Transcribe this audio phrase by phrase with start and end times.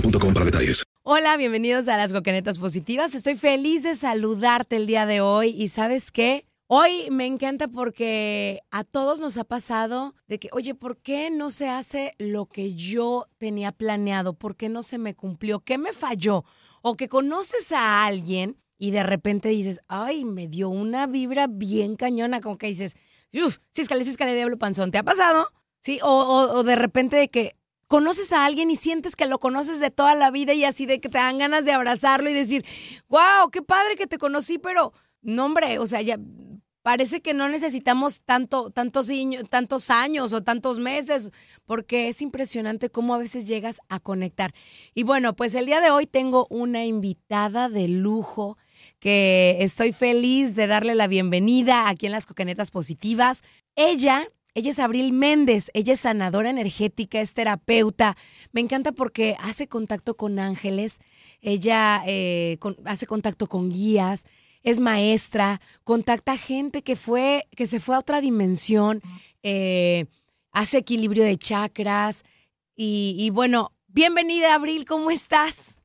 [0.00, 0.84] para detalles.
[1.02, 3.14] Hola, bienvenidos a las Coquenetas Positivas.
[3.14, 6.44] Estoy feliz de saludarte el día de hoy y sabes qué?
[6.66, 11.50] Hoy me encanta porque a todos nos ha pasado de que, oye, ¿por qué no
[11.50, 14.34] se hace lo que yo tenía planeado?
[14.34, 15.60] ¿Por qué no se me cumplió?
[15.60, 16.44] ¿Qué me falló?
[16.82, 21.96] O que conoces a alguien y de repente dices, ay, me dio una vibra bien
[21.96, 22.96] cañona, como que dices,
[23.32, 24.90] uff, císcale, císcale, diablo panzón.
[24.90, 25.48] ¿Te ha pasado?
[25.82, 27.54] Sí, o, o de repente de que
[27.88, 31.00] conoces a alguien y sientes que lo conoces de toda la vida y así de
[31.00, 32.64] que te dan ganas de abrazarlo y decir,
[33.08, 34.92] wow, qué padre que te conocí, pero
[35.22, 36.18] no, hombre, o sea, ya
[36.86, 39.10] parece que no necesitamos tanto, tantos,
[39.50, 41.32] tantos años o tantos meses,
[41.64, 44.52] porque es impresionante cómo a veces llegas a conectar.
[44.94, 48.56] Y bueno, pues el día de hoy tengo una invitada de lujo
[49.00, 53.42] que estoy feliz de darle la bienvenida aquí en las Coquenetas Positivas.
[53.74, 58.14] Ella ella es Abril Méndez, ella es sanadora energética, es terapeuta.
[58.52, 60.98] Me encanta porque hace contacto con ángeles,
[61.42, 62.56] ella eh,
[62.86, 64.24] hace contacto con guías,
[64.62, 69.02] es maestra, contacta gente que fue, que se fue a otra dimensión,
[69.42, 70.06] eh,
[70.52, 72.24] hace equilibrio de chakras.
[72.74, 75.76] Y, y bueno, bienvenida Abril, ¿cómo estás?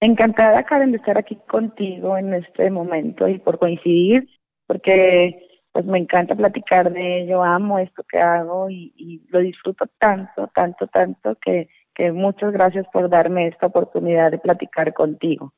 [0.00, 4.28] Encantada, Karen, de estar aquí contigo en este momento y por coincidir,
[4.66, 9.86] porque pues me encanta platicar de ello, amo esto que hago y, y lo disfruto
[9.98, 15.52] tanto, tanto, tanto que, que muchas gracias por darme esta oportunidad de platicar contigo.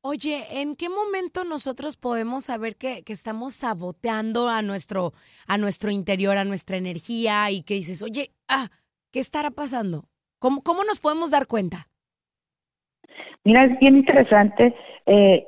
[0.00, 5.12] Oye, ¿en qué momento nosotros podemos saber que, que, estamos saboteando a nuestro,
[5.46, 8.70] a nuestro interior, a nuestra energía y que dices, oye, ah,
[9.12, 10.06] ¿qué estará pasando?
[10.40, 11.86] ¿Cómo, cómo nos podemos dar cuenta?
[13.44, 14.74] Mira, es bien interesante.
[15.06, 15.46] Eh,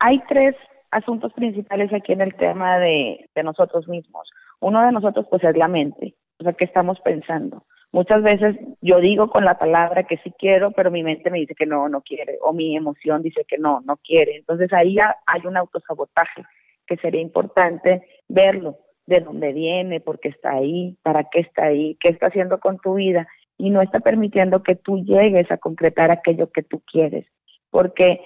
[0.00, 0.56] hay tres
[0.94, 4.30] asuntos principales aquí en el tema de, nosotros mismos.
[4.60, 7.64] Uno de nosotros pues es la mente, o sea, ¿qué estamos pensando?
[7.92, 11.54] Muchas veces yo digo con la palabra que sí quiero, pero mi mente me dice
[11.54, 14.36] que no, no quiere, o mi emoción dice que no, no quiere.
[14.36, 16.44] Entonces ahí hay un autosabotaje
[16.86, 21.96] que sería importante verlo, de dónde viene, por qué está ahí, para qué está ahí,
[22.00, 23.28] qué está haciendo con tu vida
[23.58, 27.26] y no está permitiendo que tú llegues a concretar aquello que tú quieres.
[27.70, 28.20] Porque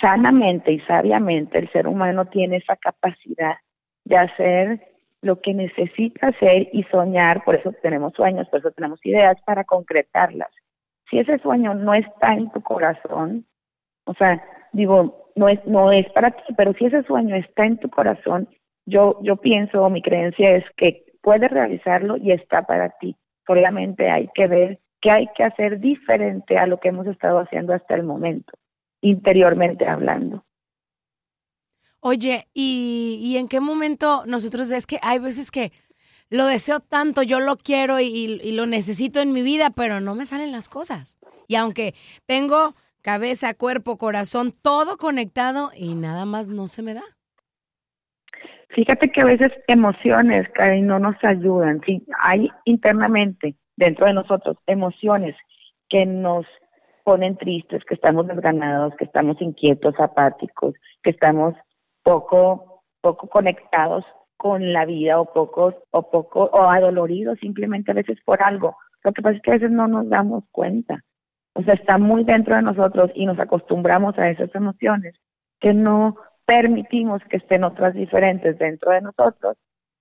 [0.00, 3.56] sanamente y sabiamente el ser humano tiene esa capacidad
[4.04, 4.80] de hacer
[5.20, 9.64] lo que necesita hacer y soñar, por eso tenemos sueños, por eso tenemos ideas para
[9.64, 10.50] concretarlas.
[11.08, 13.46] Si ese sueño no está en tu corazón,
[14.04, 14.42] o sea,
[14.72, 18.48] digo, no es no es para ti, pero si ese sueño está en tu corazón,
[18.86, 23.16] yo yo pienso, mi creencia es que puedes realizarlo y está para ti.
[23.46, 27.74] Solamente hay que ver qué hay que hacer diferente a lo que hemos estado haciendo
[27.74, 28.52] hasta el momento
[29.02, 30.44] interiormente hablando.
[32.00, 35.70] Oye, ¿y, ¿y en qué momento nosotros es que hay veces que
[36.30, 40.14] lo deseo tanto, yo lo quiero y, y lo necesito en mi vida, pero no
[40.14, 41.18] me salen las cosas.
[41.46, 41.94] Y aunque
[42.26, 47.02] tengo cabeza, cuerpo, corazón, todo conectado y nada más no se me da.
[48.70, 51.82] Fíjate que a veces emociones, Karen, no nos ayudan.
[51.84, 55.36] Sí, hay internamente, dentro de nosotros, emociones
[55.90, 56.46] que nos
[57.04, 61.54] ponen tristes, que estamos desganados, que estamos inquietos, apáticos, que estamos
[62.02, 64.04] poco, poco conectados
[64.36, 68.76] con la vida o poco, o poco, o adoloridos simplemente a veces por algo.
[69.04, 71.00] Lo que pasa es que a veces no nos damos cuenta.
[71.54, 75.14] O sea, está muy dentro de nosotros y nos acostumbramos a esas emociones
[75.60, 79.56] que no permitimos que estén otras diferentes dentro de nosotros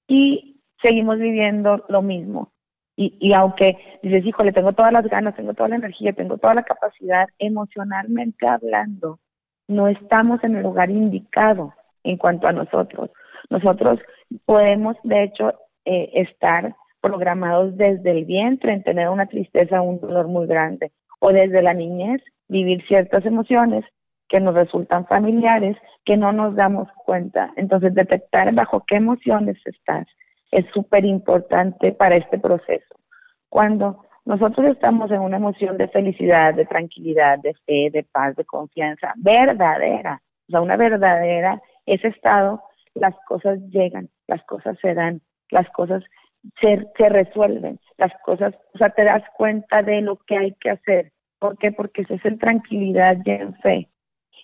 [0.08, 2.51] y seguimos viviendo lo mismo.
[2.96, 6.54] Y, y aunque dices, híjole, tengo todas las ganas, tengo toda la energía, tengo toda
[6.54, 9.20] la capacidad, emocionalmente hablando,
[9.68, 11.74] no estamos en el lugar indicado
[12.04, 13.10] en cuanto a nosotros.
[13.50, 14.00] Nosotros
[14.46, 15.54] podemos, de hecho,
[15.86, 21.32] eh, estar programados desde el vientre en tener una tristeza, un dolor muy grande, o
[21.32, 23.86] desde la niñez vivir ciertas emociones
[24.30, 27.52] que nos resultan familiares, que no nos damos cuenta.
[27.56, 30.08] Entonces, detectar bajo qué emociones estás
[30.52, 32.96] es súper importante para este proceso.
[33.50, 38.46] Cuando nosotros estamos en una emoción de felicidad, de tranquilidad, de fe, de paz, de
[38.46, 42.62] confianza, verdadera, o sea, una verdadera, ese estado,
[42.94, 46.04] las cosas llegan, las cosas se dan, las cosas
[46.60, 50.72] se, se resuelven, las cosas, o sea, te das cuenta de lo que hay que
[50.72, 51.12] hacer.
[51.40, 51.72] ¿Por qué?
[51.72, 53.90] Porque es en tranquilidad y en fe.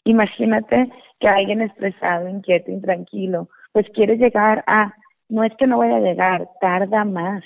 [0.04, 0.90] Imagínate
[1.20, 4.94] que alguien estresado, inquieto, intranquilo, pues quiere llegar a,
[5.30, 7.44] no es que no vaya a llegar, tarda más,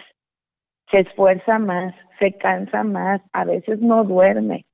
[0.90, 4.66] se esfuerza más, se cansa más, a veces no duerme.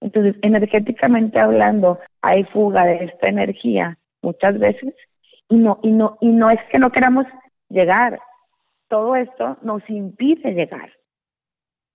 [0.00, 4.94] Entonces, energéticamente hablando, hay fuga de esta energía muchas veces
[5.48, 7.26] y no y no y no es que no queramos
[7.68, 8.20] llegar.
[8.88, 10.90] Todo esto nos impide llegar.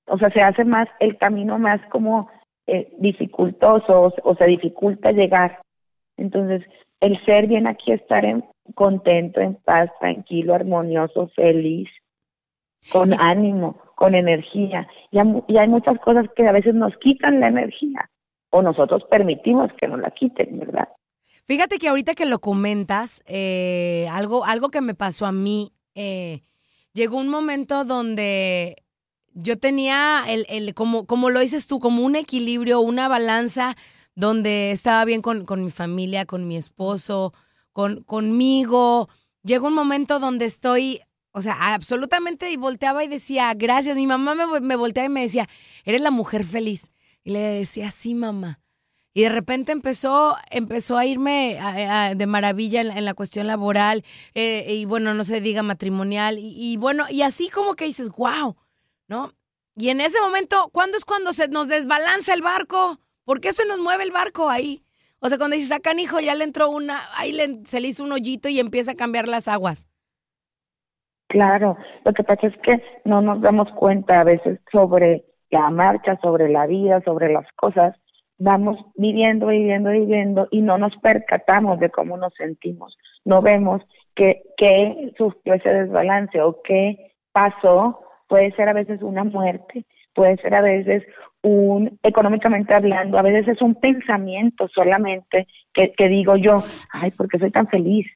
[0.07, 2.30] O sea, se hace más el camino más como
[2.68, 5.60] eh, dificultoso o, se dificulta llegar.
[6.18, 6.63] Entonces,
[7.00, 8.44] el ser bien aquí estar en,
[8.74, 11.89] contento, en paz, tranquilo, armonioso, feliz,
[12.92, 14.88] con ánimo, con energía.
[15.12, 18.10] Y hay, muchas cosas que a veces nos quitan la energía
[18.51, 20.88] o nosotros permitimos que nos la quiten, ¿verdad?
[21.45, 26.42] Fíjate que ahorita que lo comentas, eh, algo, algo que me pasó a mí, eh,
[26.94, 28.75] llegó un momento donde
[29.33, 33.75] yo tenía el, el, como, como lo dices tú, como un equilibrio, una balanza
[34.16, 37.33] donde estaba bien con, con mi familia, con mi esposo,
[37.79, 39.07] con, conmigo.
[39.41, 40.99] Llegó un momento donde estoy,
[41.31, 43.95] o sea, absolutamente y volteaba y decía, gracias.
[43.95, 45.47] Mi mamá me, me volteaba y me decía,
[45.85, 46.91] eres la mujer feliz.
[47.23, 48.59] Y le decía, sí, mamá.
[49.13, 51.57] Y de repente empezó, empezó a irme
[52.17, 54.03] de maravilla en, la cuestión laboral
[54.35, 56.37] eh, y bueno, no se diga matrimonial.
[56.37, 58.57] Y, y, bueno, y así como que dices, wow,
[59.07, 59.33] ¿no?
[59.77, 62.99] Y en ese momento, ¿cuándo es cuando se nos desbalanza el barco?
[63.23, 64.83] ¿Por qué se nos mueve el barco ahí?
[65.21, 68.04] O sea, cuando dices, sacan hijo, ya le entró una, ahí le, se le hizo
[68.04, 69.89] un hoyito y empieza a cambiar las aguas.
[71.27, 76.18] Claro, lo que pasa es que no nos damos cuenta a veces sobre la marcha,
[76.21, 77.95] sobre la vida, sobre las cosas.
[78.39, 82.98] Vamos viviendo, viviendo, viviendo y no nos percatamos de cómo nos sentimos.
[83.25, 83.81] No vemos
[84.16, 90.38] que, que sufrió ese desbalance o qué pasó puede ser a veces una muerte, puede
[90.38, 91.04] ser a veces
[91.41, 96.56] un, económicamente hablando, a veces es un pensamiento solamente que, que digo yo,
[96.92, 98.07] ay, ¿por qué soy tan feliz?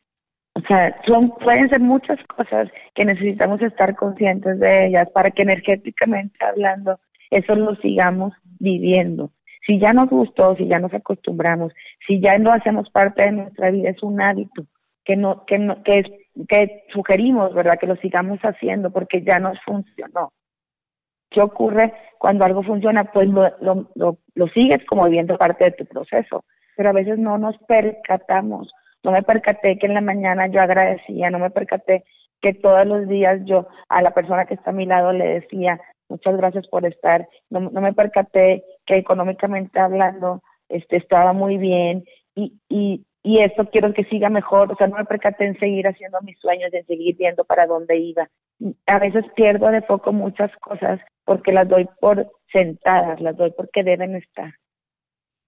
[0.56, 5.42] O sea, son, pueden ser muchas cosas que necesitamos estar conscientes de ellas para que
[5.42, 7.00] energéticamente hablando
[7.32, 9.32] eso lo sigamos viviendo.
[9.66, 11.74] Si ya nos gustó, si ya nos acostumbramos,
[12.06, 14.66] si ya no hacemos parte de nuestra vida, es un hábito
[15.04, 16.04] que no, que no, que
[16.48, 17.78] que sugerimos, ¿verdad?
[17.80, 20.32] Que lo sigamos haciendo porque ya nos funcionó.
[21.34, 23.06] ¿Qué ocurre cuando algo funciona?
[23.06, 26.46] Pues lo, lo, lo, sigues como viviendo parte de tu proceso,
[26.78, 28.72] pero a veces no nos percatamos.
[29.04, 32.06] No me percaté que en la mañana yo agradecía, no me percaté
[32.42, 35.80] que todos los días yo a la persona que está a mi lado le decía
[36.10, 42.04] muchas gracias por estar, no, no me percaté que económicamente hablando este estaba muy bien
[42.36, 45.88] y, y, y esto quiero que siga mejor, o sea, no me percaté en seguir
[45.88, 48.30] haciendo mis sueños, en seguir viendo para dónde iba.
[48.86, 53.84] A veces pierdo de foco muchas cosas porque las doy por sentadas, las doy porque
[53.84, 54.54] deben estar.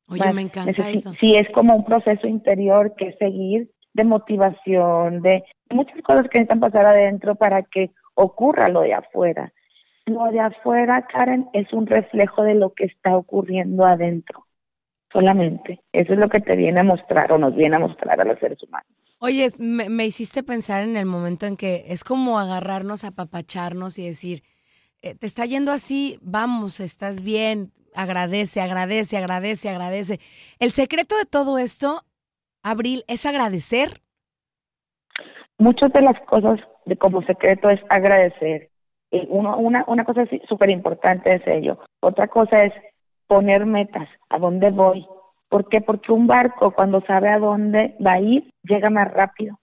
[0.08, 1.14] Oye, me encanta eso.
[1.20, 6.62] Sí, es como un proceso interior que seguir de motivación, de muchas cosas que necesitan
[6.62, 9.52] pasar adentro para que ocurra lo de afuera.
[10.06, 14.45] Lo de afuera, Karen, es un reflejo de lo que está ocurriendo adentro
[15.16, 15.80] solamente.
[15.94, 18.38] Eso es lo que te viene a mostrar o nos viene a mostrar a los
[18.40, 18.88] seres humanos.
[19.20, 24.06] Oye, me, me hiciste pensar en el momento en que es como agarrarnos, apapacharnos y
[24.08, 24.42] decir,
[25.02, 30.20] eh, te está yendo así, vamos, estás bien, agradece, agradece, agradece, agradece.
[30.60, 32.02] El secreto de todo esto,
[32.62, 34.02] Abril, es agradecer.
[35.58, 38.70] Muchas de las cosas de como secreto es agradecer.
[39.30, 41.80] Uno- una, una cosa súper importante es ello.
[42.02, 42.74] Otra cosa es
[43.28, 44.08] poner metas.
[44.30, 45.06] ¿A dónde voy?
[45.50, 45.82] ¿Por qué?
[45.82, 49.60] Porque un barco cuando sabe a dónde va a ir, llega más rápido.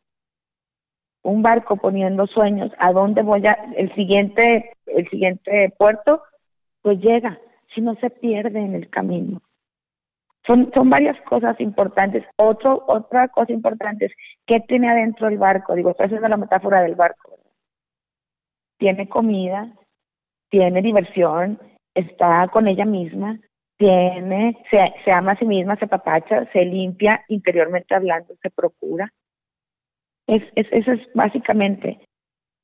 [1.23, 6.23] Un barco poniendo sueños, ¿a dónde voy a el siguiente el siguiente puerto?
[6.83, 7.39] Pues llega,
[7.75, 9.41] si no se pierde en el camino.
[10.47, 12.25] Son, son varias cosas importantes.
[12.37, 14.13] Otro, otra cosa importante es
[14.47, 15.75] qué tiene adentro el barco.
[15.75, 17.39] Digo, estoy haciendo la metáfora del barco.
[18.79, 19.73] Tiene comida,
[20.51, 21.61] tiene diversión,
[21.95, 23.39] está con ella misma,
[23.79, 29.13] tiene, se, se ama a sí misma, se papacha, se limpia interiormente hablando, se procura.
[30.27, 32.01] Es, es, eso es básicamente.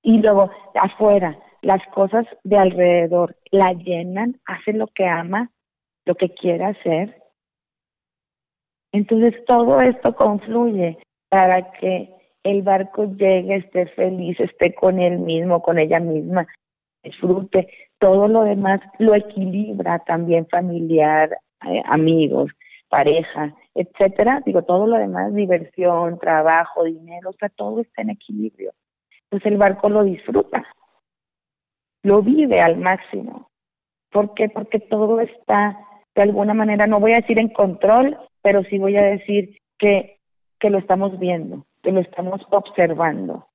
[0.02, 5.50] Y luego, afuera, las cosas de alrededor la llenan, hace lo que ama,
[6.06, 7.20] lo que quiere hacer.
[8.92, 10.98] Entonces todo esto confluye
[11.28, 16.46] para que el barco llegue, esté feliz, esté con él mismo, con ella misma,
[17.02, 17.68] disfrute.
[17.98, 22.50] Todo lo demás lo equilibra también familiar, eh, amigos,
[22.88, 24.42] pareja, etcétera.
[24.44, 28.72] Digo, todo lo demás, diversión, trabajo, dinero, o sea, todo está en equilibrio.
[29.24, 30.64] Entonces el barco lo disfruta,
[32.02, 33.50] lo vive al máximo.
[34.10, 34.48] ¿Por qué?
[34.48, 35.78] Porque todo está
[36.14, 40.18] de alguna manera, no voy a decir en control, pero sí voy a decir que,
[40.58, 43.46] que lo estamos viendo, que lo estamos observando.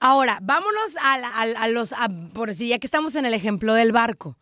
[0.00, 3.34] Ahora, vámonos a, la- a- a los, a- por si ya que estamos en el
[3.34, 4.36] ejemplo del barco,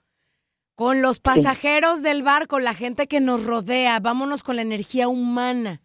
[0.75, 5.81] con los pasajeros del barco, la gente que nos rodea, vámonos con la energía humana.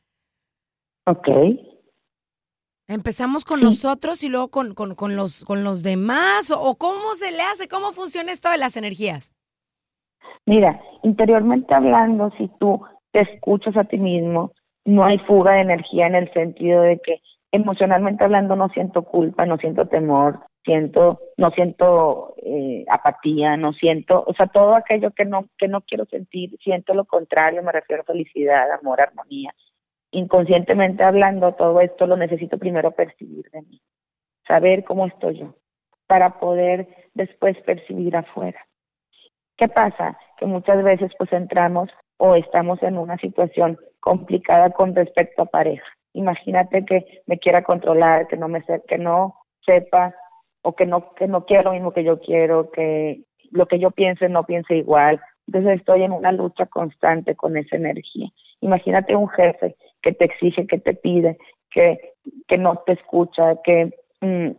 [1.06, 1.28] Ok.
[2.88, 7.16] Empezamos con nosotros y luego con, con, con los, con los demás, o, o cómo
[7.16, 9.34] se le hace, cómo funciona esto de las energías.
[10.46, 12.82] Mira, interiormente hablando, si tú
[13.14, 14.52] te escuchas a ti mismo,
[14.84, 19.46] no hay fuga de energía en el sentido de que emocionalmente hablando no siento culpa,
[19.46, 25.26] no siento temor, siento, no siento eh, apatía, no siento, o sea, todo aquello que
[25.26, 29.54] no, que no quiero sentir, siento lo contrario, me refiero a felicidad, amor, armonía.
[30.12, 33.82] Inconscientemente hablando, todo esto lo necesito primero percibir de mí,
[34.48, 35.56] saber cómo estoy yo,
[36.08, 38.66] para poder después percibir afuera.
[39.58, 40.18] ¿Qué pasa?
[40.38, 45.86] Que muchas veces pues entramos o estamos en una situación complicada con respecto a pareja.
[46.14, 50.14] Imagínate que me quiera controlar, que no me se- que no sepa
[50.64, 53.92] o que no que no quiera lo mismo que yo quiero, que lo que yo
[53.92, 55.20] piense no piense igual.
[55.48, 58.30] Entonces estoy en una lucha constante con esa energía.
[58.62, 61.38] Imagínate un jefe que te exige, que te pide,
[61.70, 62.00] que
[62.48, 63.92] que no te escucha, que
[64.22, 64.52] mm,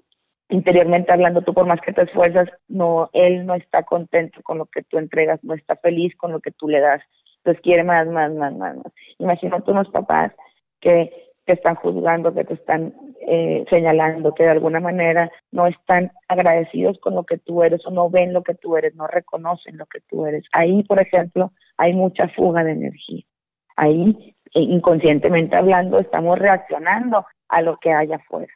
[0.49, 4.67] interiormente hablando, tú por más que te esfuerzas, no, él no está contento con lo
[4.67, 7.03] que tú entregas, no está feliz con lo que tú le das,
[7.39, 8.93] entonces quiere más, más, más, más, más.
[9.19, 10.33] Imagínate unos papás
[10.81, 12.95] que te están juzgando, que te están
[13.27, 17.91] eh, señalando, que de alguna manera no están agradecidos con lo que tú eres o
[17.91, 20.45] no ven lo que tú eres, no reconocen lo que tú eres.
[20.53, 23.23] Ahí, por ejemplo, hay mucha fuga de energía.
[23.77, 28.53] Ahí, eh, inconscientemente hablando, estamos reaccionando a lo que hay afuera.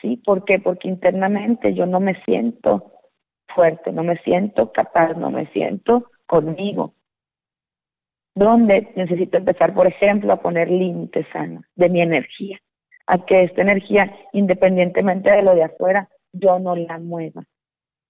[0.00, 0.16] ¿Sí?
[0.16, 0.58] ¿Por qué?
[0.58, 2.92] Porque internamente yo no me siento
[3.54, 6.94] fuerte, no me siento capaz, no me siento conmigo.
[8.34, 12.58] ¿Dónde necesito empezar, por ejemplo, a poner límites sanos de mi energía?
[13.06, 17.44] A que esta energía, independientemente de lo de afuera, yo no la mueva.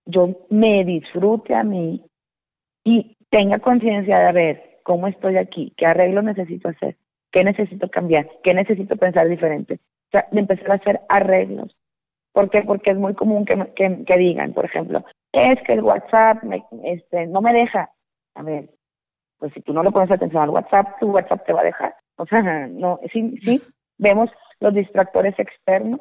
[0.07, 2.05] Yo me disfrute a mí
[2.85, 6.97] y tenga conciencia de ver cómo estoy aquí, qué arreglo necesito hacer,
[7.31, 9.75] qué necesito cambiar, qué necesito pensar diferente.
[9.75, 11.77] O sea, de empezar a hacer arreglos.
[12.33, 12.63] ¿Por qué?
[12.63, 16.63] Porque es muy común que, que, que digan, por ejemplo, es que el WhatsApp me,
[16.85, 17.91] este, no me deja.
[18.35, 18.71] A ver,
[19.43, 21.97] pues si tú no le pones atención al WhatsApp, tu WhatsApp te va a dejar.
[22.17, 23.61] O sea, no, sí, sí,
[23.99, 24.31] vemos
[24.61, 25.99] los distractores externos,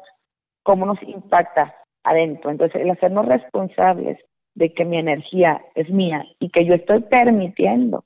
[0.62, 2.52] cómo nos impacta adentro.
[2.52, 4.16] Entonces, el hacernos responsables
[4.54, 8.04] de que mi energía es mía y que yo estoy permitiendo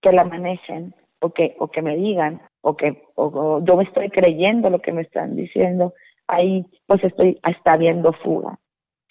[0.00, 4.10] que la manejen o que, o que me digan o que o- yo me estoy
[4.10, 5.92] creyendo lo que me están diciendo,
[6.28, 8.60] ahí pues estoy, está habiendo fuga.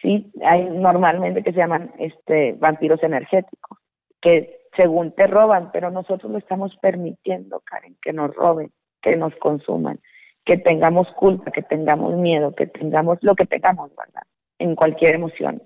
[0.02, 0.32] ¿sí?
[0.46, 3.80] Hay normalmente que se llaman este vampiros energéticos,
[4.22, 9.36] que según te roban, pero nosotros lo estamos permitiendo, Karen, que nos roben, que nos
[9.36, 10.00] consuman,
[10.46, 14.24] que tengamos culpa, que tengamos miedo, que tengamos lo que tengamos, ¿verdad?
[14.60, 15.62] En cualquier emoción.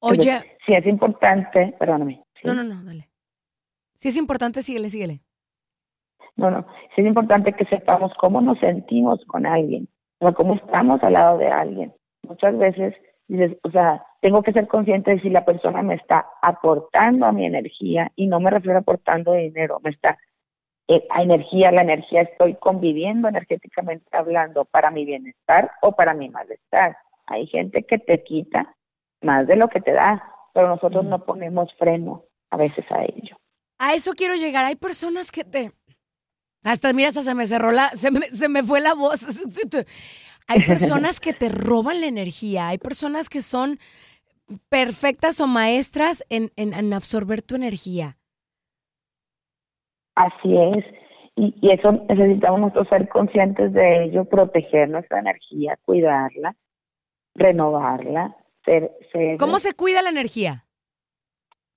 [0.00, 2.22] Oye, Entonces, sí es importante, perdóname.
[2.34, 2.46] ¿sí?
[2.46, 3.08] no, no, no, dale.
[3.98, 5.20] Si es importante, síguele, síguele.
[6.34, 11.02] No, no, sí es importante que sepamos cómo nos sentimos con alguien, o cómo estamos
[11.02, 11.92] al lado de alguien.
[12.22, 12.94] Muchas veces
[13.36, 17.32] dices, o sea, tengo que ser consciente de si la persona me está aportando a
[17.32, 20.18] mi energía y no me refiero a aportando dinero, me está
[20.88, 26.28] eh, a energía, la energía estoy conviviendo energéticamente hablando para mi bienestar o para mi
[26.28, 26.96] malestar.
[27.26, 28.76] Hay gente que te quita
[29.22, 30.22] más de lo que te da,
[30.52, 33.36] pero nosotros no ponemos freno a veces a ello.
[33.78, 34.64] A eso quiero llegar.
[34.64, 35.70] Hay personas que te...
[36.64, 37.88] Hasta, mira, hasta se me cerró la...
[37.90, 39.22] Se me, se me fue la voz.
[40.52, 42.68] Hay personas que te roban la energía.
[42.68, 43.78] Hay personas que son
[44.68, 48.16] perfectas o maestras en, en, en absorber tu energía.
[50.14, 50.84] Así es.
[51.36, 56.54] Y, y, eso necesitamos nosotros ser conscientes de ello, proteger nuestra energía, cuidarla,
[57.34, 58.36] renovarla.
[58.66, 59.38] Ser, ser...
[59.38, 60.66] ¿Cómo se cuida la energía?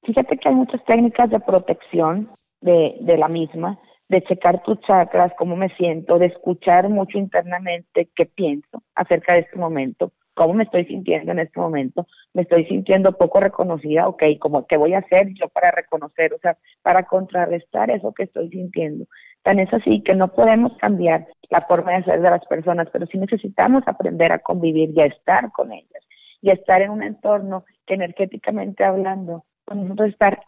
[0.04, 2.30] Fíjate que hay muchas técnicas de protección
[2.60, 3.80] de, de la misma,
[4.10, 9.40] de checar tus chakras, cómo me siento, de escuchar mucho internamente qué pienso acerca de
[9.40, 14.24] este momento, cómo me estoy sintiendo en este momento, me estoy sintiendo poco reconocida, ok,
[14.40, 18.50] como qué voy a hacer yo para reconocer, o sea, para contrarrestar eso que estoy
[18.50, 19.06] sintiendo.
[19.44, 23.08] Tan es así que no podemos cambiar la forma de ser de las personas, pero
[23.08, 26.04] sí necesitamos aprender a convivir y a estar con ellas
[26.42, 30.42] y a estar en un entorno que energéticamente hablando, con nosotros estar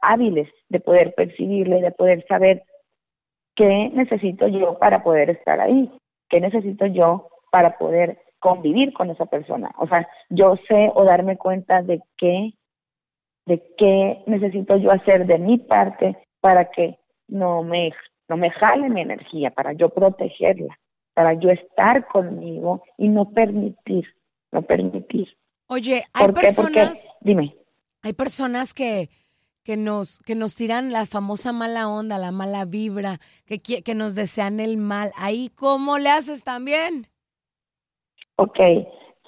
[0.00, 2.62] hábiles de poder percibirle, de poder saber
[3.56, 5.90] qué necesito yo para poder estar ahí,
[6.28, 9.72] qué necesito yo para poder convivir con esa persona.
[9.78, 12.52] O sea, yo sé o darme cuenta de qué,
[13.46, 16.98] de qué necesito yo hacer de mi parte para que
[17.28, 17.92] no me,
[18.28, 20.78] no me jale mi energía, para yo protegerla,
[21.14, 24.06] para yo estar conmigo y no permitir,
[24.52, 25.28] no permitir.
[25.68, 27.12] Oye, hay personas.
[27.20, 27.56] dime.
[28.02, 29.08] Hay personas que,
[29.66, 34.14] que nos, que nos tiran la famosa mala onda, la mala vibra, que, que nos
[34.14, 35.10] desean el mal.
[35.18, 37.08] Ahí, ¿cómo le haces también?
[38.36, 38.60] Ok,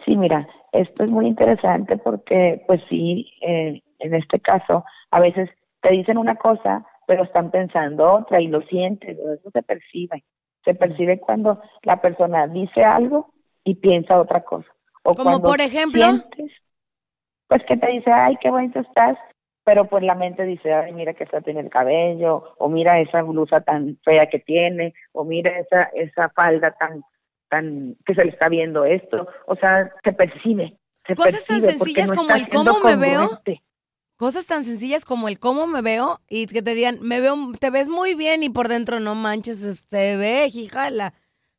[0.05, 5.51] sí, mira, esto es muy interesante porque, pues sí, eh, en este caso, a veces
[5.81, 10.23] te dicen una cosa, pero están pensando otra y lo sientes, eso se percibe.
[10.65, 13.33] Se percibe cuando la persona dice algo
[13.65, 14.69] y piensa otra cosa.
[15.03, 16.01] O Como por ejemplo.
[16.01, 16.53] Sientes,
[17.49, 19.19] pues que te dice, ay, qué bonito estás,
[19.69, 23.21] pero pues la mente dice, ay, mira que está tiene el cabello, o mira esa
[23.21, 27.03] blusa tan fea que tiene, o mira esa, esa falda tan
[27.51, 30.79] tan que se le está viendo esto, o sea, se percibe.
[31.07, 33.43] Se Cosas percibe tan sencillas no como el cómo me veo.
[34.17, 37.69] Cosas tan sencillas como el cómo me veo y que te digan, me veo, te
[37.69, 41.13] ves muy bien y por dentro no manches, este ve, hijala.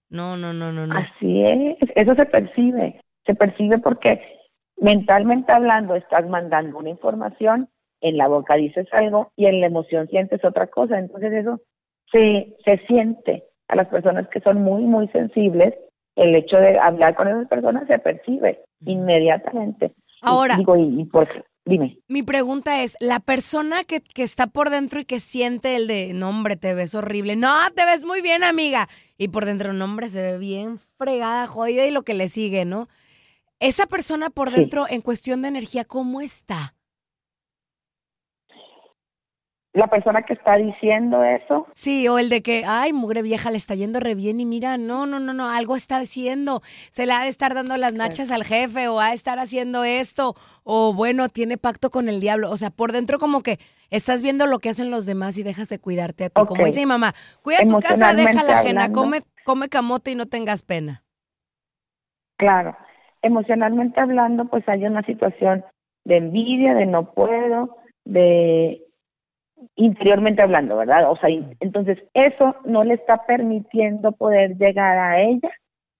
[0.09, 0.97] No, no, no, no, no.
[0.97, 4.19] Así es, eso se percibe, se percibe porque
[4.77, 7.69] mentalmente hablando estás mandando una información,
[8.01, 11.61] en la boca dices algo y en la emoción sientes otra cosa, entonces eso
[12.11, 15.75] se, se siente a las personas que son muy, muy sensibles,
[16.15, 19.93] el hecho de hablar con esas personas se percibe inmediatamente.
[20.21, 21.29] Ahora, digo, y, y pues,
[21.65, 21.97] dime.
[22.07, 26.13] Mi pregunta es, la persona que, que está por dentro y que siente el de,
[26.13, 29.85] no hombre, te ves horrible, no, te ves muy bien, amiga, y por dentro, no
[29.85, 32.87] hombre, se ve bien fregada, jodida y lo que le sigue, ¿no?
[33.59, 34.55] Esa persona por Sí.
[34.61, 36.73] dentro, en cuestión de energía, ¿cómo está?
[39.79, 43.57] La persona que está diciendo eso, Sí, o el de que, ay, mugre vieja, le
[43.57, 46.61] está yendo re bien y mira, no, no, no, no, algo está haciendo.
[46.91, 49.83] Se le ha de estar dando las nachas al jefe o ha de estar haciendo
[49.85, 52.51] esto o bueno, tiene pacto con el diablo.
[52.51, 55.69] O sea, por dentro como que estás viendo lo que hacen los demás y dejas
[55.69, 56.45] de cuidarte a ti.
[56.45, 56.67] Como Ok.
[56.67, 60.63] dice mi mamá, cuida tu casa, deja la ajena, come, come camote y no tengas
[60.63, 61.03] pena.
[62.37, 62.75] claro,
[63.21, 65.63] emocionalmente hablando, pues hay una situación
[66.05, 68.81] de envidia, de no puedo, de
[69.75, 71.09] interiormente hablando, ¿verdad?
[71.11, 75.49] O sea, entonces eso no le está permitiendo poder llegar a ella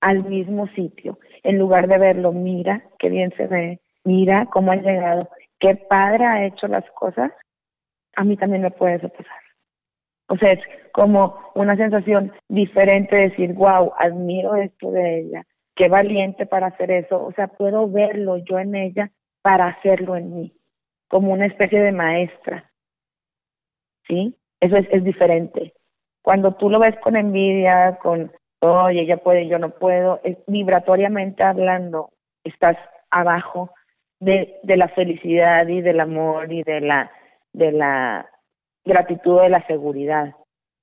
[0.01, 1.19] al mismo sitio.
[1.43, 6.25] En lugar de verlo, mira qué bien se ve, mira cómo ha llegado, qué padre
[6.25, 7.31] ha hecho las cosas,
[8.15, 9.41] a mí también me puede pasar.
[10.27, 10.59] O sea, es
[10.93, 15.43] como una sensación diferente de decir, wow, admiro esto de ella,
[15.75, 17.25] qué valiente para hacer eso.
[17.25, 20.53] O sea, puedo verlo yo en ella para hacerlo en mí,
[21.07, 22.69] como una especie de maestra.
[24.09, 24.35] ¿Sí?
[24.59, 25.73] Eso es, es diferente.
[26.21, 31.43] Cuando tú lo ves con envidia, con, oye, ella puede, yo no puedo, es, vibratoriamente
[31.43, 32.09] hablando,
[32.43, 32.75] estás
[33.09, 33.71] abajo
[34.19, 37.11] de, de la felicidad y del amor y de la,
[37.53, 38.29] de la
[38.83, 40.35] gratitud de la seguridad.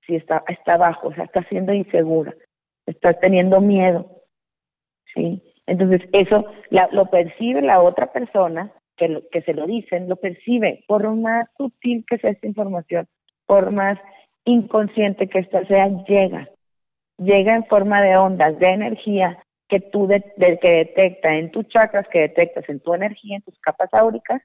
[0.07, 2.33] Si está, está abajo, o sea, está siendo insegura,
[2.87, 4.07] está teniendo miedo.
[5.15, 5.43] ¿sí?
[5.67, 10.17] Entonces, eso la, lo percibe la otra persona que, lo, que se lo dicen, lo
[10.17, 13.07] percibe, por más sutil que sea esta información,
[13.47, 13.99] por más
[14.45, 16.49] inconsciente que esta sea llega,
[17.19, 20.23] llega en forma de ondas, de energía que tú de,
[20.61, 24.43] que detecta en tus chakras, que detectas en tu energía, en tus capas áuricas,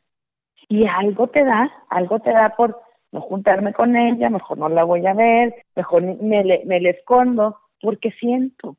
[0.68, 4.84] y algo te da, algo te da por no juntarme con ella, mejor no la
[4.84, 8.78] voy a ver, mejor me le, me le escondo, porque siento,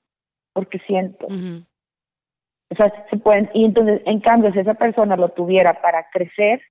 [0.53, 1.27] porque siento.
[1.27, 6.63] O sea, se pueden, y entonces, en cambio, si esa persona lo tuviera para crecer,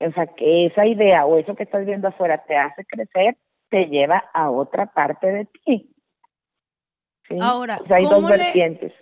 [0.00, 3.36] o sea, que esa idea o eso que estás viendo afuera te hace crecer,
[3.68, 5.94] te lleva a otra parte de ti.
[7.40, 8.92] Ahora, hay ¿cómo dos le, vertientes.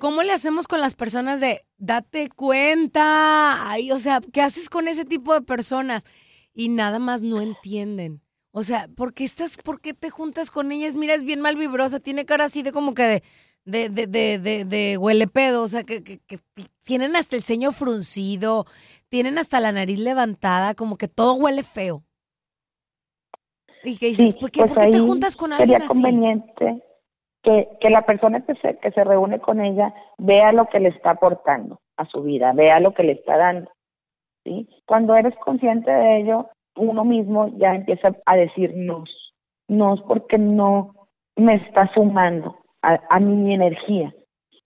[0.00, 3.70] ¿cómo le hacemos con las personas de date cuenta?
[3.70, 6.04] Ay, o sea, ¿qué haces con ese tipo de personas?
[6.52, 8.20] Y nada más no entienden.
[8.50, 10.96] O sea, ¿por qué estás, por qué te juntas con ellas?
[10.96, 13.22] Mira, es bien mal vibrosa, tiene cara así de como que de,
[13.64, 16.38] de, de, de, de, de huele pedo, o sea, que, que, que,
[16.82, 18.64] tienen hasta el ceño fruncido,
[19.08, 22.02] tienen hasta la nariz levantada, como que todo huele feo.
[23.84, 25.88] Y que dices, ¿por qué, pues ¿por qué te juntas con alguien Sería así?
[25.88, 26.82] conveniente
[27.42, 30.90] que, que la persona que se, que se reúne con ella vea lo que le
[30.90, 33.70] está aportando a su vida, vea lo que le está dando.
[34.44, 34.68] ¿sí?
[34.86, 39.04] Cuando eres consciente de ello, uno mismo ya empieza a decir no,
[39.68, 40.94] no es porque no
[41.36, 44.12] me está sumando a, a mi energía.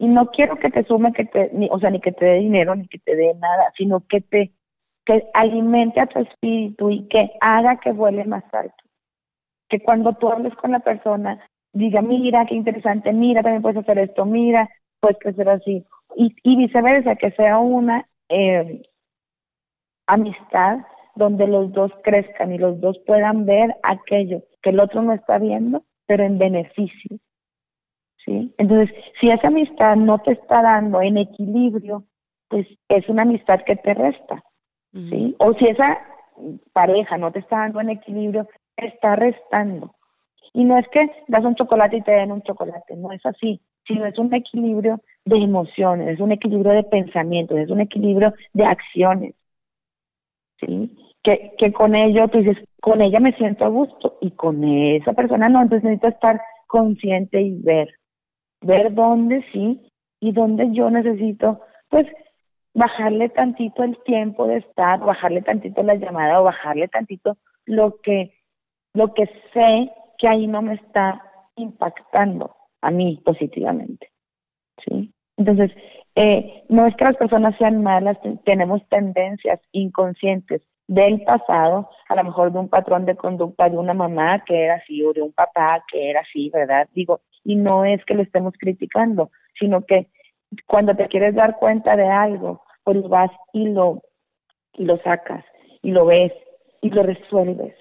[0.03, 2.39] Y no quiero que te sume, que te, ni, o sea, ni que te dé
[2.41, 4.51] dinero, ni que te dé nada, sino que te
[5.07, 8.83] que alimente a tu espíritu y que haga que vuele más alto.
[9.69, 11.39] Que cuando tú hables con la persona,
[11.73, 15.87] diga, mira, qué interesante, mira, también puedes hacer esto, mira, puedes crecer así.
[16.17, 18.83] Y, y viceversa, que sea una eh,
[20.09, 20.79] amistad
[21.15, 25.39] donde los dos crezcan y los dos puedan ver aquello que el otro no está
[25.39, 27.19] viendo, pero en beneficio.
[28.25, 28.55] ¿Sí?
[28.59, 32.05] Entonces, si esa amistad no te está dando en equilibrio,
[32.49, 34.45] pues es una amistad que te resta.
[34.93, 35.35] ¿sí?
[35.39, 35.99] O si esa
[36.73, 39.95] pareja no te está dando en equilibrio, te está restando.
[40.53, 43.61] Y no es que das un chocolate y te den un chocolate, no es así,
[43.87, 48.65] sino es un equilibrio de emociones, es un equilibrio de pensamientos, es un equilibrio de
[48.65, 49.35] acciones.
[50.61, 50.95] ¿sí?
[51.23, 55.13] Que, que con ello tú dices, con ella me siento a gusto y con esa
[55.13, 57.89] persona no, entonces necesito estar consciente y ver,
[58.63, 59.81] ver dónde sí
[60.21, 62.07] y dónde yo necesito, pues,
[62.75, 68.35] bajarle tantito el tiempo de estar, bajarle tantito la llamada o bajarle tantito lo que,
[68.95, 71.23] lo que sé que ahí no me está
[71.57, 74.11] impactando a mí positivamente,
[74.85, 75.13] ¿sí?
[75.37, 75.71] Entonces,
[76.15, 82.25] eh, no es que las personas sean malas, tenemos tendencias inconscientes del pasado, a lo
[82.25, 85.33] mejor de un patrón de conducta de una mamá que era así o de un
[85.33, 86.87] papá que era así, ¿verdad?
[86.93, 90.09] Digo, y no es que lo estemos criticando, sino que
[90.67, 94.03] cuando te quieres dar cuenta de algo, pues vas y lo,
[94.75, 95.45] y lo sacas,
[95.81, 96.33] y lo ves,
[96.83, 97.75] y lo resuelves.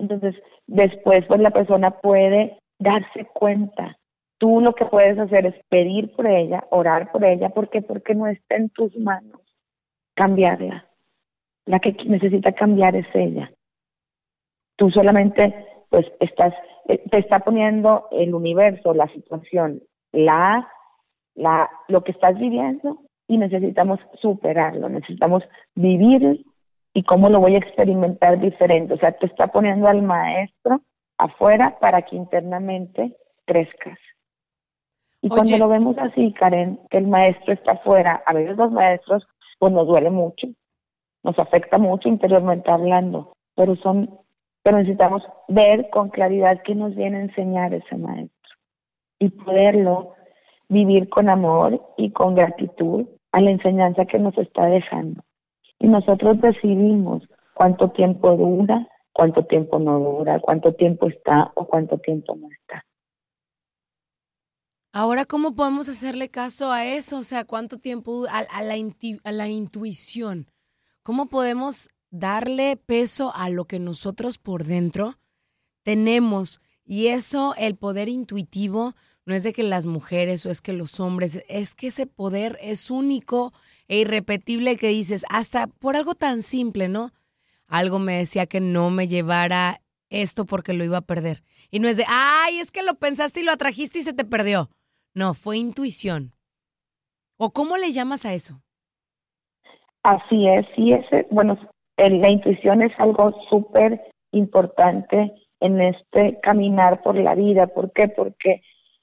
[0.00, 0.34] Entonces,
[0.66, 3.96] después, pues la persona puede darse cuenta.
[4.38, 8.26] Tú lo que puedes hacer es pedir por ella, orar por ella, porque porque no
[8.26, 9.40] está en tus manos
[10.16, 10.88] cambiarla.
[11.66, 13.50] La que necesita cambiar es ella.
[14.76, 15.54] Tú solamente,
[15.88, 16.52] pues, estás,
[16.86, 19.80] te está poniendo el universo, la situación,
[20.12, 20.68] la,
[21.34, 25.42] la, lo que estás viviendo y necesitamos superarlo, necesitamos
[25.74, 26.44] vivir
[26.92, 28.94] y cómo lo voy a experimentar diferente.
[28.94, 30.80] O sea, te está poniendo al maestro
[31.18, 33.98] afuera para que internamente crezcas.
[35.20, 35.36] Y Oye.
[35.36, 39.26] cuando lo vemos así, Karen, que el maestro está afuera, a veces los maestros,
[39.58, 40.48] pues nos duele mucho,
[41.24, 44.20] nos afecta mucho interiormente hablando, pero son,
[44.62, 48.56] pero necesitamos ver con claridad qué nos viene a enseñar ese maestro
[49.18, 50.14] y poderlo
[50.68, 55.22] vivir con amor y con gratitud a la enseñanza que nos está dejando.
[55.78, 57.22] Y nosotros decidimos
[57.54, 62.84] cuánto tiempo dura, cuánto tiempo no dura, cuánto tiempo está o cuánto tiempo no está.
[64.92, 67.18] Ahora, ¿cómo podemos hacerle caso a eso?
[67.18, 68.74] O sea, ¿cuánto tiempo a, a la,
[69.24, 70.46] a la intuición?
[71.04, 75.18] ¿Cómo podemos darle peso a lo que nosotros por dentro
[75.82, 76.62] tenemos?
[76.82, 78.94] Y eso, el poder intuitivo,
[79.26, 82.58] no es de que las mujeres o es que los hombres, es que ese poder
[82.62, 83.52] es único
[83.86, 87.12] e irrepetible que dices, hasta por algo tan simple, ¿no?
[87.66, 91.44] Algo me decía que no me llevara esto porque lo iba a perder.
[91.70, 94.24] Y no es de, ay, es que lo pensaste y lo atrajiste y se te
[94.24, 94.70] perdió.
[95.12, 96.34] No, fue intuición.
[97.36, 98.63] ¿O cómo le llamas a eso?
[100.04, 101.58] Así es, sí, ese, bueno,
[101.96, 104.00] la intuición es algo súper
[104.32, 107.66] importante en este caminar por la vida.
[107.68, 108.08] ¿Por qué?
[108.08, 108.62] Porque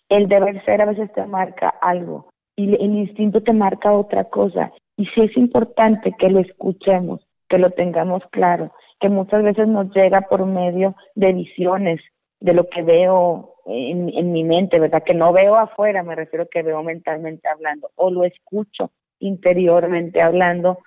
[0.09, 4.71] el deber ser a veces te marca algo y el instinto te marca otra cosa.
[4.95, 9.91] Y sí es importante que lo escuchemos, que lo tengamos claro que muchas veces nos
[9.95, 11.99] llega por medio de visiones,
[12.39, 15.03] de lo que veo en, en mi mente, ¿verdad?
[15.03, 20.77] Que no veo afuera, me refiero que veo mentalmente hablando, o lo escucho interiormente hablando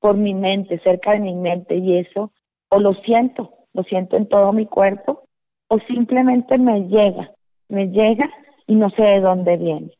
[0.00, 2.32] por mi mente, cerca de mi mente, y eso,
[2.68, 5.24] o lo siento, lo siento en todo mi cuerpo,
[5.68, 7.30] o simplemente me llega,
[7.68, 8.28] me llega
[8.66, 9.90] y no sé de dónde viene.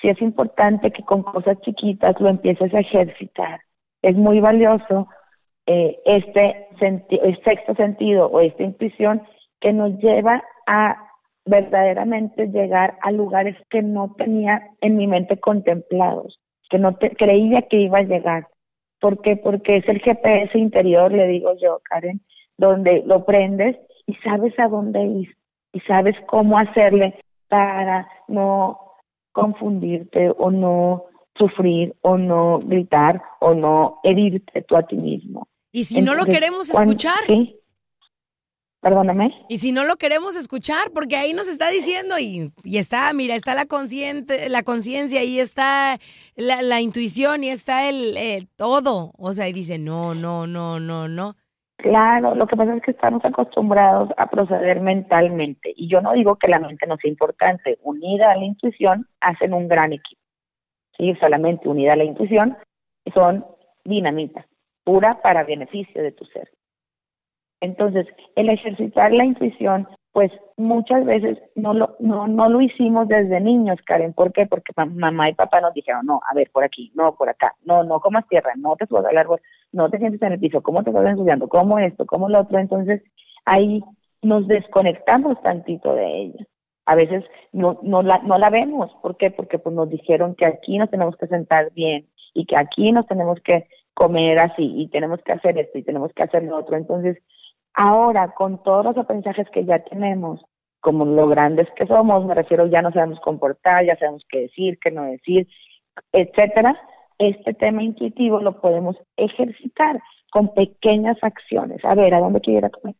[0.00, 3.60] Si es importante que con cosas chiquitas lo empieces a ejercitar.
[4.02, 5.08] Es muy valioso
[5.66, 6.68] eh, este
[7.44, 9.22] sexto sentido o esta intuición
[9.60, 10.96] que nos lleva a
[11.46, 16.38] verdaderamente llegar a lugares que no tenía en mi mente contemplados,
[16.70, 18.46] que no te, creía que iba a llegar.
[19.00, 19.36] ¿Por qué?
[19.36, 22.20] Porque es el GPS interior, le digo yo, Karen,
[22.56, 23.76] donde lo prendes
[24.06, 25.36] y sabes a dónde ir
[25.72, 28.80] y sabes cómo hacerle para no
[29.32, 31.04] confundirte o no
[31.36, 35.48] sufrir o no gritar o no herirte tú a ti mismo.
[35.72, 37.18] Y si no lo queremos escuchar.
[37.26, 37.56] Sí.
[38.84, 39.32] Perdóname.
[39.48, 43.34] Y si no lo queremos escuchar, porque ahí nos está diciendo y, y está, mira,
[43.34, 45.96] está la consciente, la conciencia, y está
[46.36, 49.12] la, la, intuición, y está el, el todo.
[49.16, 51.34] O sea, y dice, no, no, no, no, no.
[51.78, 55.72] Claro, lo que pasa es que estamos acostumbrados a proceder mentalmente.
[55.74, 57.78] Y yo no digo que la mente no sea importante.
[57.84, 60.20] Unida a la intuición, hacen un gran equipo.
[60.98, 62.54] Sí, solamente unida a la intuición,
[63.14, 63.46] son
[63.82, 64.44] dinamitas,
[64.84, 66.50] pura para beneficio de tu ser.
[67.64, 73.40] Entonces, el ejercitar la intuición, pues muchas veces no lo, no, no lo hicimos desde
[73.40, 74.12] niños, Karen.
[74.12, 74.46] ¿Por qué?
[74.46, 77.82] Porque mamá y papá nos dijeron, no, a ver, por aquí, no, por acá, no,
[77.82, 79.40] no comas tierra, no te subas al árbol,
[79.72, 81.48] no te sientes en el piso, ¿cómo te estás ensuciando?
[81.48, 82.04] ¿Cómo esto?
[82.04, 82.58] ¿Cómo lo otro?
[82.58, 83.02] Entonces,
[83.46, 83.82] ahí
[84.20, 86.46] nos desconectamos tantito de ella.
[86.84, 88.90] A veces no, no, la, no la vemos.
[89.00, 89.30] ¿Por qué?
[89.30, 93.06] Porque pues nos dijeron que aquí nos tenemos que sentar bien y que aquí nos
[93.06, 96.76] tenemos que comer así y tenemos que hacer esto y tenemos que hacer lo otro.
[96.76, 97.16] Entonces,
[97.74, 100.40] Ahora, con todos los aprendizajes que ya tenemos,
[100.80, 104.78] como lo grandes que somos, me refiero, ya no sabemos comportar, ya sabemos qué decir,
[104.78, 105.48] qué no decir,
[106.12, 106.78] etcétera,
[107.18, 111.84] este tema intuitivo lo podemos ejercitar con pequeñas acciones.
[111.84, 112.96] A ver, ¿a dónde quiero ir a comer?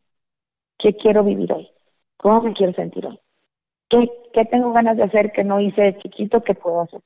[0.77, 1.69] ¿Qué quiero vivir hoy?
[2.17, 3.19] ¿Cómo me quiero sentir hoy?
[3.89, 7.01] ¿Qué, ¿Qué tengo ganas de hacer que no hice de chiquito que puedo hacer?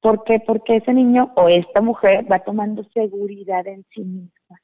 [0.00, 0.40] ¿Por qué?
[0.40, 4.60] Porque ese niño o esta mujer va tomando seguridad en sí misma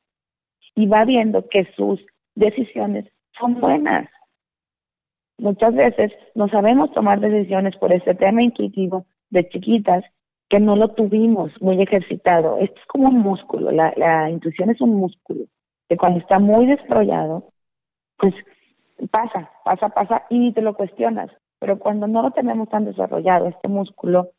[0.75, 2.05] y va viendo que sus
[2.39, 3.07] decisiones
[3.39, 4.09] son buenas.
[5.39, 10.05] Muchas veces no sabemos tomar decisiones por ese tema intuitivo de chiquitas
[10.49, 12.59] que no lo tuvimos muy ejercitado.
[12.59, 15.45] Esto es como un músculo, la, la intuición es un músculo,
[15.89, 17.51] que cuando está muy desarrollado,
[18.17, 18.35] pues
[19.11, 21.31] pasa, pasa, pasa y te lo cuestionas.
[21.61, 24.31] Pero cuando no lo tenemos tan desarrollado, este músculo,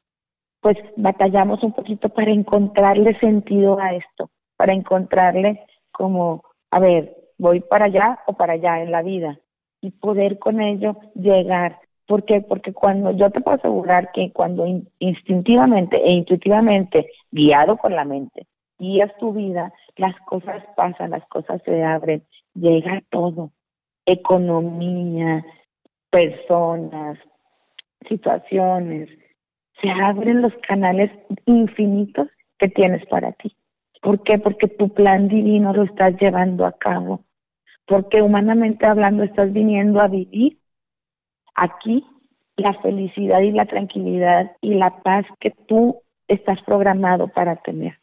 [0.62, 7.62] pues batallamos un poquito para encontrarle sentido a esto, para encontrarle como, a ver, voy
[7.62, 9.39] para allá o para allá en la vida
[9.82, 11.80] y poder con ello llegar.
[12.06, 12.41] ¿Por qué?
[12.41, 14.65] Porque cuando yo te puedo asegurar que cuando
[14.99, 18.45] instintivamente e intuitivamente, guiado por la mente,
[18.78, 22.23] guías tu vida, las cosas pasan, las cosas se abren,
[22.56, 23.52] llega todo,
[24.06, 25.45] economía,
[26.10, 27.17] personas,
[28.08, 29.10] situaciones,
[29.82, 31.12] se abren los canales
[31.45, 33.56] infinitos que tienes para ti.
[34.02, 34.39] ¿Por qué?
[34.39, 37.23] Porque tu plan divino lo estás llevando a cabo
[37.89, 40.60] porque humanamente hablando estás viniendo a vivir
[41.56, 42.06] aquí
[42.56, 47.97] la felicidad y la tranquilidad y la paz que tú estás programado para tener.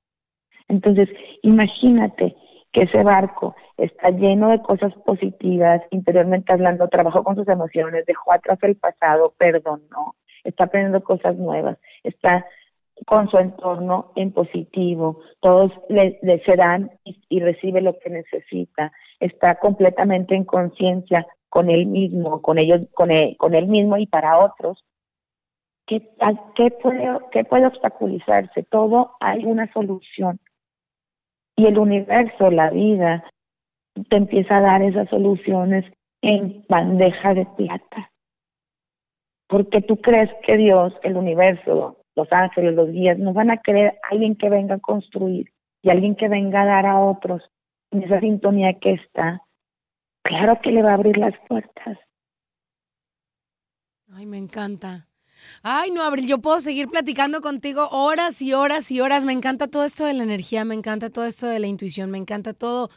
[0.68, 1.08] Entonces,
[1.42, 2.34] imagínate
[2.72, 8.32] que ese barco está lleno de cosas positivas, interiormente hablando, trabajó con sus emociones, dejó
[8.32, 12.44] atrás el pasado, perdonó, está aprendiendo cosas nuevas, está
[13.04, 19.56] con su entorno en positivo, todos le, se dan y, recibe lo que necesita, está
[19.56, 24.38] completamente en conciencia con él mismo, con ellos, con él, con él mismo y para
[24.38, 24.82] otros.
[25.86, 26.02] ¿Qué,
[26.56, 28.64] qué, puede, ¿Qué puede obstaculizarse?
[28.64, 30.40] Todo hay una solución.
[31.54, 33.24] Y el universo, la vida,
[34.08, 35.84] te empieza a dar esas soluciones
[36.22, 38.10] en bandeja de plata.
[39.48, 43.98] Porque tú crees que Dios, el universo, los ángeles, los guías, nos van a querer
[44.10, 45.52] alguien que venga a construir
[45.82, 47.42] y alguien que venga a dar a otros
[47.90, 49.42] en esa sintonía que está.
[50.22, 51.98] Claro que le va a abrir las puertas.
[54.12, 55.06] Ay, me encanta.
[55.62, 59.24] Ay, no, Abril, yo puedo seguir platicando contigo horas y horas y horas.
[59.24, 62.18] Me encanta todo esto de la energía, me encanta todo esto de la intuición, me
[62.18, 62.88] encanta todo,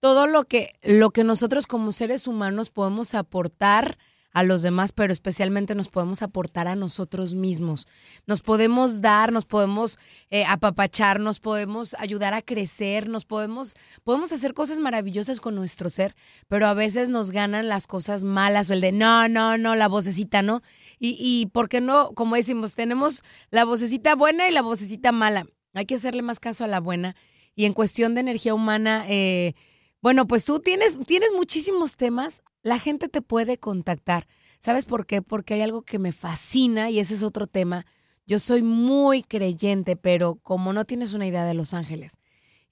[0.00, 3.96] todo lo que, lo que nosotros como seres humanos podemos aportar
[4.32, 7.88] a los demás, pero especialmente nos podemos aportar a nosotros mismos.
[8.26, 9.98] Nos podemos dar, nos podemos
[10.30, 15.88] eh, apapachar, nos podemos ayudar a crecer, nos podemos, podemos hacer cosas maravillosas con nuestro
[15.88, 16.14] ser,
[16.46, 19.88] pero a veces nos ganan las cosas malas o el de no, no, no, la
[19.88, 20.62] vocecita, ¿no?
[20.98, 22.12] Y, y ¿por qué no?
[22.14, 25.46] Como decimos, tenemos la vocecita buena y la vocecita mala.
[25.74, 27.16] Hay que hacerle más caso a la buena.
[27.54, 29.54] Y en cuestión de energía humana, eh,
[30.00, 34.26] bueno, pues tú tienes, tienes muchísimos temas la gente te puede contactar.
[34.58, 35.22] ¿Sabes por qué?
[35.22, 37.86] Porque hay algo que me fascina y ese es otro tema.
[38.26, 42.18] Yo soy muy creyente, pero como no tienes una idea de los ángeles,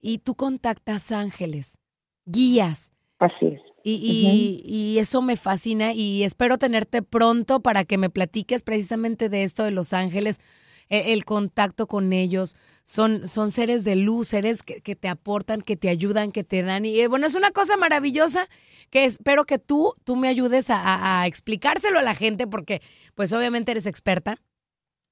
[0.01, 1.79] y tú contactas ángeles,
[2.27, 2.93] guías.
[3.19, 3.61] Así es.
[3.83, 9.45] Y, y, eso me fascina y espero tenerte pronto para que me platiques precisamente de
[9.45, 10.41] esto de los ángeles,
[10.89, 12.57] e, el, contacto con ellos.
[12.89, 16.63] Son, son seres de luz, seres que, que, te aportan, que te ayudan, que te
[16.63, 16.87] dan.
[16.87, 18.49] Y eh, bueno, es una cosa maravillosa
[18.91, 22.81] que espero que tú, tú me ayudes a, explicárselo a la gente, porque
[23.17, 24.41] pues obviamente eres experta.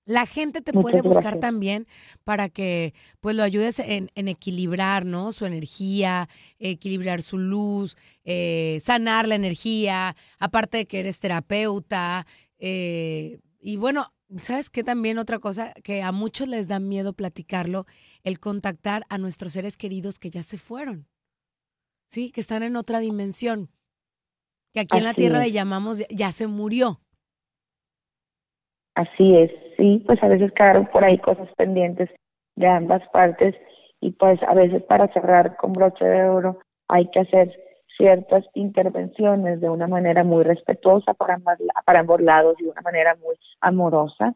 [0.07, 1.89] La gente te puede buscar también
[2.23, 5.33] para que pues lo ayudes en, equilibrar, ¿no?
[5.33, 6.29] Su energía,
[6.61, 12.25] equilibrar su luz, eh, sanar la energía, aparte de que eres terapeuta.
[12.59, 14.07] Eh, y bueno,
[14.39, 14.85] ¿sabes qué?
[14.85, 17.87] También otra cosa que a muchos les da miedo platicarlo,
[18.23, 21.07] el contactar a nuestros seres queridos que ya se fueron.
[22.15, 22.31] ¿sí?
[22.31, 23.69] Que están en otra dimensión.
[24.73, 27.01] Que aquí en la Tierra le llamamos ya se murió.
[28.95, 32.09] Así es, sí, pues a veces quedaron por ahí cosas pendientes
[32.55, 33.57] de ambas partes
[34.01, 37.53] y pues a veces para cerrar con broche de oro hay que hacer
[37.97, 41.55] ciertas intervenciones de una manera muy respetuosa para ambos,
[41.85, 44.35] para ambos lados y de una manera muy amorosa.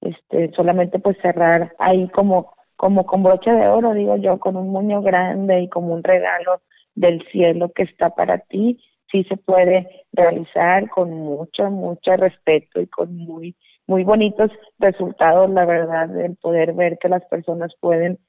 [0.00, 4.68] Este, solamente pues cerrar ahí como como con broche de oro, digo yo, con un
[4.68, 6.60] muño grande y como un regalo
[6.94, 8.78] del cielo que está para ti,
[9.10, 13.56] sí se puede realizar con mucho, mucho respeto y con muy,
[13.88, 18.20] muy bonitos resultados, la verdad, el poder ver que las personas pueden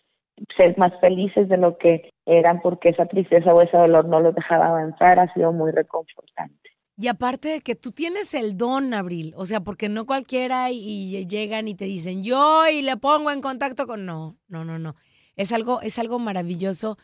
[0.57, 4.35] ser más felices de lo que eran porque esa tristeza o ese dolor no los
[4.35, 6.69] dejaba avanzar, ha sido muy reconfortante.
[6.97, 11.25] Y aparte de que tú tienes el don, Abril, o sea, porque no cualquiera y,
[11.27, 14.05] llegan y te dicen, yo y le pongo en contacto con...
[14.05, 14.95] No, no, no, no.
[15.35, 16.97] Es algo, es algo maravilloso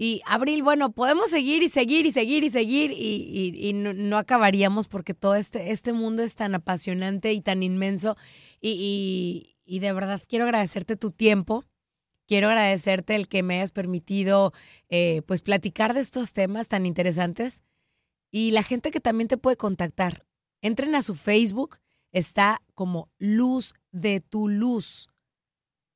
[0.00, 5.12] y Abril, bueno, podemos seguir y seguir y seguir y seguir y, no, acabaríamos porque
[5.12, 8.16] todo este, este mundo es tan apasionante y tan inmenso.
[8.60, 11.64] Y, de verdad quiero agradecerte tu tiempo.
[12.28, 14.52] Quiero agradecerte el que me hayas permitido
[14.90, 17.62] eh, pues platicar de estos temas tan interesantes.
[18.30, 20.26] Y la gente que también te puede contactar.
[20.60, 21.78] Entren a su Facebook,
[22.12, 25.08] está como Luz de tu Luz.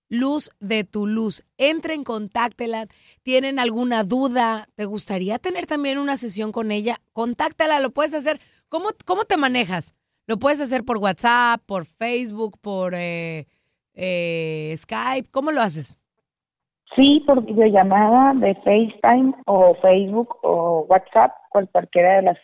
[0.09, 1.45] Luz de tu Luz.
[1.59, 2.87] Entren, contáctela.
[3.23, 4.71] ¿Tienen alguna duda?
[4.75, 7.03] ¿Te gustaría tener también una sesión con ella?
[7.13, 8.41] Contáctala, lo puedes hacer.
[8.71, 9.95] ¿Cómo, cómo te manejas?
[10.27, 13.47] ¿Lo puedes hacer por WhatsApp, por Facebook, por eh,
[13.93, 15.29] eh, Skype?
[15.31, 15.99] ¿Cómo lo haces?
[16.95, 22.39] Sí, por videollamada de FaceTime o Facebook o WhatsApp, cualquiera de las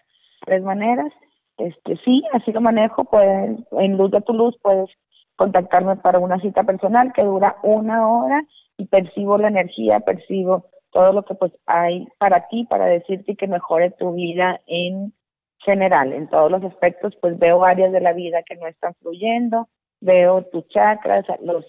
[0.45, 1.13] tres maneras.
[1.59, 3.05] Este, sí, así lo manejo.
[3.05, 4.89] Pueden, en Luz de tu Luz puedes
[5.37, 8.43] contactarme para una cita personal que dura una hora
[8.77, 13.47] y percibo la energía, percibo todo lo que pues hay para ti, para decirte que
[13.47, 15.13] mejore tu vida en
[15.59, 19.69] general, en todos los aspectos, pues veo áreas de la vida que no están fluyendo,
[20.01, 21.65] veo tus chakras, los,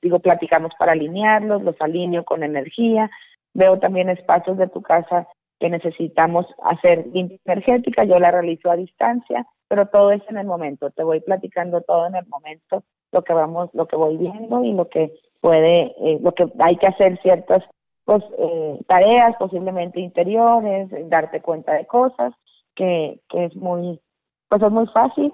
[0.00, 3.10] digo, platicamos para alinearlos, los alineo con energía,
[3.54, 5.26] veo también espacios de tu casa
[5.58, 10.90] que necesitamos hacer energética, yo la realizo a distancia, pero todo es en el momento,
[10.90, 14.72] te voy platicando todo en el momento lo que vamos, lo que voy viendo y
[14.72, 17.62] lo que puede, eh, lo que hay que hacer ciertas
[18.04, 22.32] pues, eh, tareas posiblemente interiores, darte cuenta de cosas
[22.74, 24.00] que, que es muy,
[24.48, 25.32] pues es muy fácil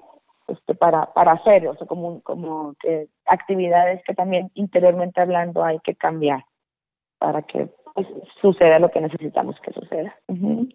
[0.49, 5.79] este, para, para hacer, o sea, como, como que actividades que también interiormente hablando hay
[5.81, 6.45] que cambiar
[7.19, 8.07] para que pues,
[8.41, 10.15] suceda lo que necesitamos que suceda.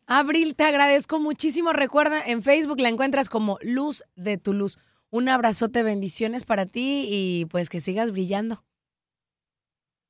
[0.07, 1.73] Abril, te agradezco muchísimo.
[1.73, 4.77] Recuerda, en Facebook la encuentras como Luz de tu Luz.
[5.09, 8.57] Un abrazote, bendiciones para ti y pues que sigas brillando.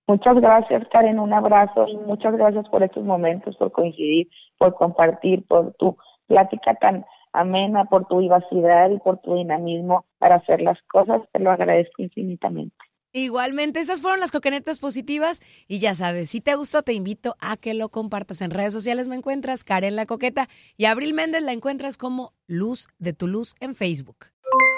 [0.07, 1.19] Muchas gracias, Karen.
[1.19, 5.97] Un abrazo y muchas gracias por estos momentos, por coincidir, por compartir, por tu
[6.27, 11.21] plática tan amena, por tu vivacidad y por tu dinamismo para hacer las cosas.
[11.31, 12.75] Te lo agradezco infinitamente.
[13.15, 17.57] Igualmente, esas fueron las coquenetas positivas y ya sabes, si te gustó te invito a
[17.57, 19.07] que lo compartas en redes sociales.
[19.07, 23.53] Me encuentras Karen la Coqueta y Abril Méndez la encuentras como Luz de tu Luz
[23.59, 24.27] en Facebook.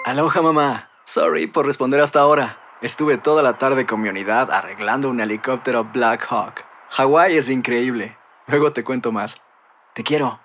[0.04, 0.90] Aloha mamá.
[1.06, 2.58] Sorry por responder hasta ahora.
[2.82, 6.66] Estuve toda la tarde con mi unidad arreglando un helicóptero Black Hawk.
[6.90, 8.18] Hawái es increíble.
[8.48, 9.42] Luego te cuento más.
[9.94, 10.45] Te quiero.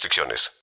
[0.01, 0.51] restricciones.